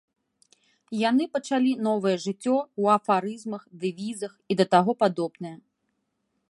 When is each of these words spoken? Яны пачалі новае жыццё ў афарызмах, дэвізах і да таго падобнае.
Яны 1.09 1.23
пачалі 1.35 1.71
новае 1.87 2.13
жыццё 2.25 2.55
ў 2.81 2.83
афарызмах, 3.01 3.63
дэвізах 3.83 4.33
і 4.53 4.61
да 4.63 4.69
таго 4.75 4.91
падобнае. 5.05 5.55